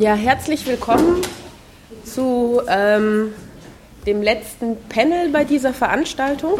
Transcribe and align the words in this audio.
Ja, 0.00 0.14
herzlich 0.14 0.66
willkommen 0.66 1.22
zu 2.04 2.60
ähm, 2.68 3.32
dem 4.06 4.22
letzten 4.22 4.76
Panel 4.88 5.28
bei 5.30 5.44
dieser 5.44 5.74
Veranstaltung. 5.74 6.58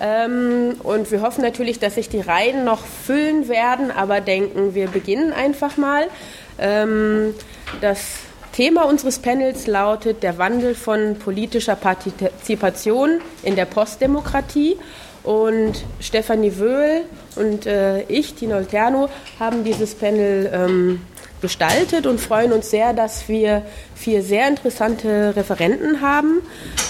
Ähm, 0.00 0.76
und 0.82 1.10
wir 1.10 1.22
hoffen 1.22 1.42
natürlich, 1.42 1.78
dass 1.78 1.96
sich 1.96 2.08
die 2.08 2.20
Reihen 2.20 2.64
noch 2.64 2.84
füllen 2.84 3.48
werden, 3.48 3.90
aber 3.90 4.20
denken, 4.20 4.74
wir 4.74 4.88
beginnen 4.88 5.32
einfach 5.32 5.76
mal. 5.76 6.08
Ähm, 6.58 7.34
das 7.80 8.00
Thema 8.52 8.84
unseres 8.84 9.20
Panels 9.20 9.66
lautet 9.66 10.22
der 10.22 10.38
Wandel 10.38 10.74
von 10.74 11.16
politischer 11.16 11.76
Partizipation 11.76 13.20
in 13.42 13.56
der 13.56 13.66
Postdemokratie. 13.66 14.76
Und 15.28 15.84
Stefanie 16.00 16.56
Wöhl 16.56 17.02
und 17.36 17.66
äh, 17.66 18.00
ich, 18.04 18.32
Tino 18.32 18.54
Alterno, 18.54 19.10
haben 19.38 19.62
dieses 19.62 19.94
Panel 19.94 20.50
ähm, 20.50 21.02
gestaltet 21.42 22.06
und 22.06 22.18
freuen 22.18 22.50
uns 22.50 22.70
sehr, 22.70 22.94
dass 22.94 23.28
wir 23.28 23.60
vier 23.94 24.22
sehr 24.22 24.48
interessante 24.48 25.36
Referenten 25.36 26.00
haben, 26.00 26.40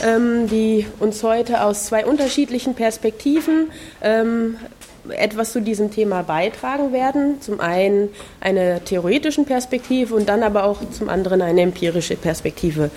ähm, 0.04 0.46
die 0.46 0.86
uns 1.00 1.24
heute 1.24 1.64
aus 1.64 1.86
zwei 1.86 2.06
unterschiedlichen 2.06 2.74
Perspektiven 2.74 3.72
ähm, 4.02 4.56
etwas 5.08 5.52
zu 5.52 5.60
diesem 5.60 5.90
Thema 5.90 6.22
beitragen 6.22 6.92
werden. 6.92 7.40
Zum 7.40 7.58
einen 7.58 8.10
eine 8.38 8.84
theoretischen 8.84 9.46
Perspektive 9.46 10.14
und 10.14 10.28
dann 10.28 10.44
aber 10.44 10.62
auch 10.62 10.78
zum 10.92 11.08
anderen 11.08 11.42
eine 11.42 11.62
empirische 11.62 12.14
Perspektive. 12.14 12.92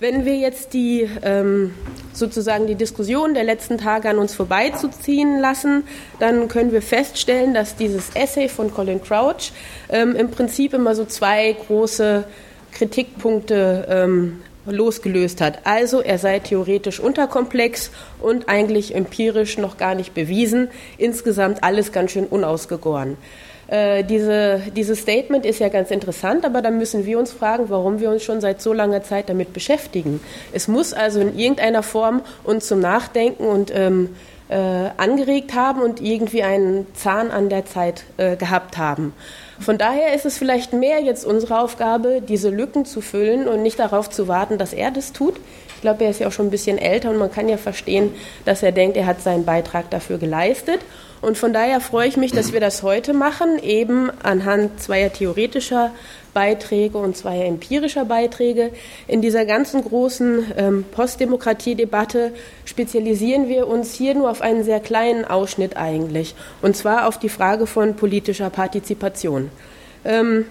Wenn 0.00 0.24
wir 0.24 0.36
jetzt 0.36 0.72
die 0.74 1.08
ähm, 1.22 1.72
sozusagen 2.12 2.66
die 2.66 2.74
Diskussion 2.74 3.34
der 3.34 3.44
letzten 3.44 3.78
Tage 3.78 4.10
an 4.10 4.18
uns 4.18 4.34
vorbeizuziehen 4.34 5.38
lassen, 5.38 5.84
dann 6.18 6.48
können 6.48 6.72
wir 6.72 6.82
feststellen, 6.82 7.54
dass 7.54 7.76
dieses 7.76 8.10
Essay 8.14 8.48
von 8.48 8.74
Colin 8.74 9.00
Crouch 9.00 9.52
ähm, 9.88 10.16
im 10.16 10.30
Prinzip 10.30 10.74
immer 10.74 10.94
so 10.94 11.04
zwei 11.04 11.52
große 11.66 12.24
Kritikpunkte 12.72 13.86
ähm, 13.88 14.42
losgelöst 14.66 15.40
hat. 15.40 15.60
Also 15.64 16.00
er 16.00 16.18
sei 16.18 16.40
theoretisch 16.40 16.98
unterkomplex 16.98 17.90
und 18.20 18.48
eigentlich 18.48 18.94
empirisch 18.94 19.58
noch 19.58 19.76
gar 19.76 19.94
nicht 19.94 20.14
bewiesen. 20.14 20.68
Insgesamt 20.98 21.62
alles 21.62 21.92
ganz 21.92 22.12
schön 22.12 22.26
unausgegoren. 22.26 23.16
Äh, 23.68 24.04
diese, 24.04 24.60
dieses 24.76 25.00
Statement 25.00 25.46
ist 25.46 25.58
ja 25.58 25.68
ganz 25.68 25.90
interessant, 25.90 26.44
aber 26.44 26.62
dann 26.62 26.78
müssen 26.78 27.06
wir 27.06 27.18
uns 27.18 27.32
fragen, 27.32 27.64
warum 27.68 28.00
wir 28.00 28.10
uns 28.10 28.22
schon 28.22 28.40
seit 28.40 28.60
so 28.60 28.72
langer 28.72 29.02
Zeit 29.02 29.28
damit 29.28 29.52
beschäftigen. 29.52 30.20
Es 30.52 30.68
muss 30.68 30.92
also 30.92 31.20
in 31.20 31.38
irgendeiner 31.38 31.82
Form 31.82 32.22
uns 32.44 32.66
zum 32.66 32.80
Nachdenken 32.80 33.44
und 33.44 33.72
ähm, 33.74 34.10
äh, 34.48 34.90
angeregt 34.96 35.54
haben 35.54 35.80
und 35.80 36.00
irgendwie 36.00 36.42
einen 36.42 36.86
Zahn 36.94 37.30
an 37.30 37.48
der 37.48 37.64
Zeit 37.66 38.04
äh, 38.16 38.36
gehabt 38.36 38.76
haben. 38.76 39.14
Von 39.58 39.78
daher 39.78 40.14
ist 40.14 40.26
es 40.26 40.36
vielleicht 40.36 40.72
mehr 40.72 41.00
jetzt 41.00 41.24
unsere 41.24 41.60
Aufgabe, 41.60 42.20
diese 42.20 42.50
Lücken 42.50 42.84
zu 42.84 43.00
füllen 43.00 43.48
und 43.48 43.62
nicht 43.62 43.78
darauf 43.78 44.10
zu 44.10 44.28
warten, 44.28 44.58
dass 44.58 44.72
er 44.72 44.90
das 44.90 45.12
tut. 45.12 45.36
Ich 45.76 45.80
glaube, 45.80 46.04
er 46.04 46.10
ist 46.10 46.20
ja 46.20 46.28
auch 46.28 46.32
schon 46.32 46.46
ein 46.46 46.50
bisschen 46.50 46.78
älter 46.78 47.10
und 47.10 47.18
man 47.18 47.30
kann 47.30 47.48
ja 47.48 47.56
verstehen, 47.56 48.14
dass 48.44 48.62
er 48.62 48.72
denkt, 48.72 48.96
er 48.96 49.06
hat 49.06 49.20
seinen 49.20 49.44
Beitrag 49.44 49.90
dafür 49.90 50.18
geleistet. 50.18 50.80
Und 51.20 51.38
von 51.38 51.52
daher 51.52 51.80
freue 51.80 52.08
ich 52.08 52.16
mich, 52.16 52.32
dass 52.32 52.52
wir 52.52 52.60
das 52.60 52.82
heute 52.82 53.14
machen, 53.14 53.58
eben 53.62 54.10
anhand 54.22 54.82
zweier 54.82 55.12
theoretischer 55.12 55.90
Beiträge 56.34 56.98
und 56.98 57.16
zweier 57.16 57.46
empirischer 57.46 58.04
Beiträge. 58.04 58.70
In 59.06 59.22
dieser 59.22 59.46
ganzen 59.46 59.82
großen 59.82 60.52
ähm, 60.56 60.84
Postdemokratie-Debatte 60.92 62.32
spezialisieren 62.64 63.48
wir 63.48 63.68
uns 63.68 63.94
hier 63.94 64.14
nur 64.14 64.30
auf 64.30 64.42
einen 64.42 64.64
sehr 64.64 64.80
kleinen 64.80 65.24
Ausschnitt 65.24 65.76
eigentlich, 65.76 66.34
und 66.60 66.76
zwar 66.76 67.08
auf 67.08 67.18
die 67.18 67.28
Frage 67.28 67.66
von 67.66 67.96
politischer 67.96 68.50
Partizipation. 68.50 69.50
Ähm, 70.04 70.46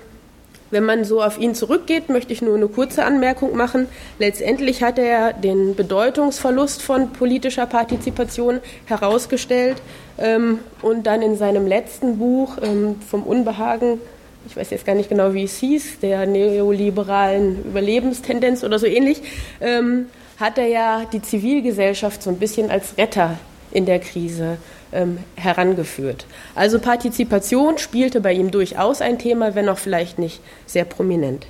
wenn 0.73 0.85
man 0.85 1.03
so 1.05 1.21
auf 1.21 1.37
ihn 1.37 1.53
zurückgeht, 1.53 2.09
möchte 2.09 2.33
ich 2.33 2.41
nur 2.41 2.55
eine 2.55 2.67
kurze 2.67 3.05
Anmerkung 3.05 3.55
machen. 3.55 3.87
Letztendlich 4.17 4.81
hat 4.81 4.97
er 4.97 5.31
den 5.31 5.75
Bedeutungsverlust 5.75 6.81
von 6.81 7.13
politischer 7.13 7.67
Partizipation 7.67 8.59
herausgestellt 8.85 9.83
ähm, 10.17 10.57
und 10.81 11.05
dann 11.05 11.21
in 11.21 11.37
seinem 11.37 11.67
letzten 11.67 12.17
Buch 12.17 12.57
ähm, 12.63 12.95
vom 13.07 13.21
Unbehagen, 13.21 14.01
ich 14.47 14.55
weiß 14.55 14.69
jetzt 14.71 14.85
gar 14.85 14.95
nicht 14.95 15.09
genau, 15.09 15.33
wie 15.33 15.43
es 15.43 15.57
hieß, 15.57 15.99
der 15.99 16.25
neoliberalen 16.25 17.63
Überlebenstendenz 17.65 18.63
oder 18.63 18.79
so 18.79 18.85
ähnlich, 18.85 19.21
ähm, 19.61 20.07
hat 20.39 20.57
er 20.57 20.67
ja 20.67 21.05
die 21.11 21.21
Zivilgesellschaft 21.21 22.23
so 22.23 22.29
ein 22.29 22.37
bisschen 22.37 22.69
als 22.69 22.97
Retter 22.97 23.37
in 23.71 23.85
der 23.85 23.99
Krise 23.99 24.57
ähm, 24.91 25.19
herangeführt. 25.35 26.25
Also 26.55 26.79
Partizipation 26.79 27.77
spielte 27.77 28.21
bei 28.21 28.33
ihm 28.33 28.51
durchaus 28.51 29.01
ein 29.01 29.19
Thema, 29.19 29.55
wenn 29.55 29.69
auch 29.69 29.77
vielleicht 29.77 30.19
nicht 30.19 30.41
sehr 30.65 30.85
prominent. 30.85 31.47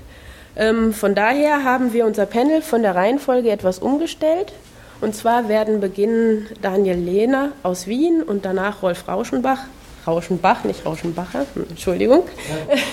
Ähm, 0.55 0.93
von 0.93 1.15
daher 1.15 1.63
haben 1.63 1.93
wir 1.93 2.05
unser 2.05 2.25
Panel 2.25 2.61
von 2.61 2.83
der 2.83 2.95
Reihenfolge 2.95 3.49
etwas 3.49 3.79
umgestellt. 3.79 4.53
Und 5.01 5.15
zwar 5.15 5.49
werden 5.49 5.81
beginnen 5.81 6.47
Daniel 6.61 6.97
Lehner 6.97 7.51
aus 7.63 7.87
Wien 7.87 8.23
und 8.23 8.45
danach 8.45 8.83
Rolf 8.83 9.07
Rauschenbach, 9.07 9.65
Rauschenbach, 10.05 10.63
nicht 10.63 10.85
Rauschenbacher, 10.85 11.45
hm, 11.53 11.65
Entschuldigung, 11.69 12.23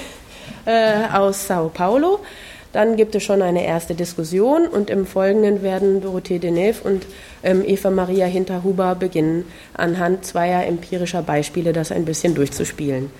äh, 0.65 1.09
aus 1.13 1.47
Sao 1.47 1.69
Paulo. 1.69 2.21
Dann 2.73 2.97
gibt 2.97 3.15
es 3.17 3.25
schon 3.25 3.43
eine 3.43 3.65
erste 3.65 3.95
Diskussion 3.95 4.69
und 4.69 4.91
im 4.91 5.05
Folgenden 5.05 5.63
werden 5.63 6.01
Dorothee 6.01 6.39
Deneuve 6.39 6.83
und 6.85 7.05
ähm, 7.43 7.65
Eva 7.67 7.91
Maria 7.91 8.27
Hinterhuber 8.27 8.95
beginnen, 8.95 9.45
anhand 9.75 10.25
zweier 10.25 10.65
empirischer 10.65 11.23
Beispiele 11.23 11.73
das 11.73 11.91
ein 11.91 12.05
bisschen 12.05 12.37
durchzuspielen. 12.37 13.11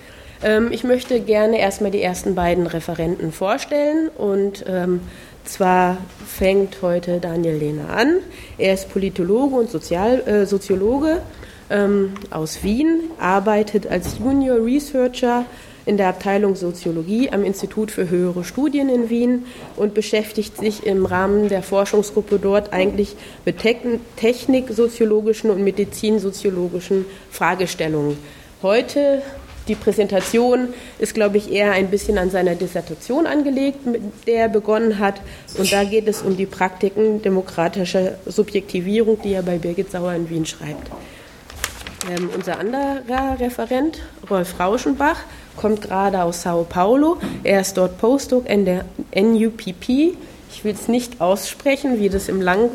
Ähm, 0.41 0.69
ich 0.71 0.85
möchte 0.85 1.19
gerne 1.19 1.59
erstmal 1.59 1.91
die 1.91 2.01
ersten 2.01 2.33
beiden 2.33 2.65
Referenten 2.65 3.33
vorstellen 3.33 4.07
und 4.17 4.63
ähm, 4.67 5.01
zwar 5.43 5.97
fängt 6.25 6.81
heute 6.81 7.19
Daniel 7.19 7.55
Lehner 7.55 7.89
an. 7.89 8.17
Er 8.57 8.73
ist 8.73 8.89
Politologe 8.91 9.55
und 9.55 9.69
Sozial, 9.69 10.21
äh, 10.27 10.45
Soziologe 10.45 11.21
ähm, 11.71 12.13
aus 12.29 12.63
Wien, 12.63 13.01
arbeitet 13.19 13.87
als 13.87 14.19
Junior 14.19 14.63
Researcher 14.63 15.45
in 15.85 15.97
der 15.97 16.09
Abteilung 16.09 16.55
Soziologie 16.55 17.31
am 17.31 17.43
Institut 17.43 17.89
für 17.89 18.09
höhere 18.09 18.43
Studien 18.43 18.89
in 18.89 19.09
Wien 19.09 19.45
und 19.75 19.93
beschäftigt 19.93 20.57
sich 20.57 20.85
im 20.85 21.05
Rahmen 21.05 21.49
der 21.49 21.63
Forschungsgruppe 21.63 22.37
dort 22.39 22.71
eigentlich 22.71 23.15
mit 23.45 23.57
techniksoziologischen 24.17 25.49
und 25.49 25.63
medizinsoziologischen 25.63 27.05
Fragestellungen. 27.31 28.17
Heute 28.61 29.23
die 29.67 29.75
Präsentation 29.75 30.69
ist, 30.99 31.13
glaube 31.13 31.37
ich, 31.37 31.51
eher 31.51 31.71
ein 31.71 31.89
bisschen 31.89 32.17
an 32.17 32.29
seiner 32.29 32.55
Dissertation 32.55 33.27
angelegt, 33.27 33.85
mit 33.85 34.01
der 34.27 34.41
er 34.41 34.49
begonnen 34.49 34.99
hat. 34.99 35.21
Und 35.57 35.71
da 35.71 35.83
geht 35.83 36.07
es 36.07 36.23
um 36.23 36.35
die 36.35 36.47
Praktiken 36.47 37.21
demokratischer 37.21 38.17
Subjektivierung, 38.25 39.19
die 39.23 39.33
er 39.33 39.43
bei 39.43 39.57
Birgit 39.57 39.91
Sauer 39.91 40.13
in 40.13 40.29
Wien 40.29 40.45
schreibt. 40.45 40.91
Ähm, 42.09 42.29
unser 42.35 42.57
anderer 42.57 43.39
Referent, 43.39 43.99
Rolf 44.29 44.59
Rauschenbach, 44.59 45.17
kommt 45.55 45.81
gerade 45.81 46.23
aus 46.23 46.41
Sao 46.41 46.65
Paulo. 46.67 47.17
Er 47.43 47.61
ist 47.61 47.77
dort 47.77 47.99
Postdoc 47.99 48.49
in 48.49 48.65
der 48.65 48.85
NUPP. 49.15 50.15
Ich 50.53 50.65
will 50.65 50.73
es 50.73 50.87
nicht 50.87 51.21
aussprechen, 51.21 51.99
wie 51.99 52.09
das 52.09 52.27
im 52.27 52.41
Lang, 52.41 52.69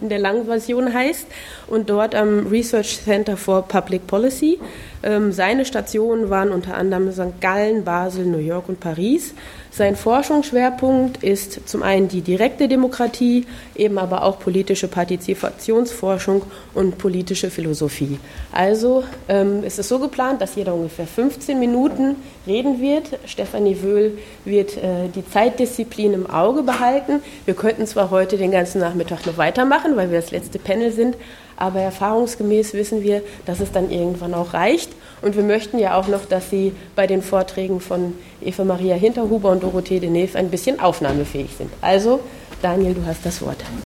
in 0.00 0.08
der 0.08 0.18
langen 0.18 0.46
Version 0.46 0.92
heißt. 0.92 1.26
Und 1.68 1.88
dort 1.88 2.14
am 2.14 2.48
Research 2.48 3.00
Center 3.04 3.36
for 3.36 3.62
Public 3.62 4.06
Policy. 4.06 4.58
Ähm, 5.02 5.32
seine 5.32 5.64
Stationen 5.64 6.30
waren 6.30 6.50
unter 6.50 6.74
anderem 6.74 7.12
St. 7.12 7.40
Gallen, 7.40 7.84
Basel, 7.84 8.24
New 8.24 8.38
York 8.38 8.68
und 8.68 8.80
Paris. 8.80 9.34
Sein 9.74 9.96
Forschungsschwerpunkt 9.96 11.24
ist 11.24 11.66
zum 11.66 11.82
einen 11.82 12.06
die 12.06 12.20
direkte 12.20 12.68
Demokratie, 12.68 13.46
eben 13.74 13.98
aber 13.98 14.22
auch 14.22 14.38
politische 14.38 14.86
Partizipationsforschung 14.86 16.42
und 16.74 16.98
politische 16.98 17.50
Philosophie. 17.50 18.18
Also 18.52 19.02
ähm, 19.28 19.64
ist 19.64 19.78
es 19.78 19.88
so 19.88 19.98
geplant, 19.98 20.42
dass 20.42 20.56
jeder 20.56 20.74
ungefähr 20.74 21.06
15 21.06 21.58
Minuten 21.58 22.16
reden 22.46 22.82
wird. 22.82 23.18
Stefanie 23.24 23.82
Wöhl 23.82 24.18
wird 24.44 24.76
äh, 24.76 25.08
die 25.14 25.26
Zeitdisziplin 25.26 26.12
im 26.12 26.28
Auge 26.28 26.62
behalten. 26.62 27.11
Wir 27.44 27.54
könnten 27.54 27.86
zwar 27.86 28.10
heute 28.10 28.36
den 28.36 28.50
ganzen 28.50 28.80
Nachmittag 28.80 29.26
noch 29.26 29.36
weitermachen, 29.36 29.96
weil 29.96 30.10
wir 30.10 30.20
das 30.20 30.30
letzte 30.30 30.58
Panel 30.58 30.92
sind, 30.92 31.16
aber 31.56 31.80
erfahrungsgemäß 31.80 32.74
wissen 32.74 33.02
wir, 33.02 33.22
dass 33.46 33.60
es 33.60 33.72
dann 33.72 33.90
irgendwann 33.90 34.34
auch 34.34 34.54
reicht. 34.54 34.90
Und 35.20 35.36
wir 35.36 35.44
möchten 35.44 35.78
ja 35.78 35.98
auch 35.98 36.08
noch, 36.08 36.24
dass 36.24 36.50
Sie 36.50 36.72
bei 36.96 37.06
den 37.06 37.22
Vorträgen 37.22 37.80
von 37.80 38.14
Eva 38.40 38.64
Maria 38.64 38.96
Hinterhuber 38.96 39.50
und 39.50 39.62
Dorothee 39.62 40.00
Deneuve 40.00 40.36
ein 40.38 40.50
bisschen 40.50 40.80
aufnahmefähig 40.80 41.50
sind. 41.56 41.70
Also, 41.80 42.20
Daniel, 42.60 42.94
du 42.94 43.06
hast 43.06 43.24
das 43.24 43.40
Wort. 43.42 43.58